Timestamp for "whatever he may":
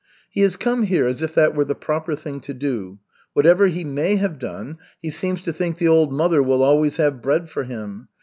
3.33-4.15